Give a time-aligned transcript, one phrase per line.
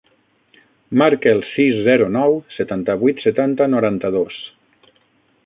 [1.01, 4.43] Marca el sis, zero, nou, setanta-vuit, setanta, noranta-dos.